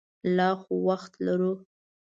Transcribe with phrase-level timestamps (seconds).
[0.35, 1.53] لا خو وخت لرو.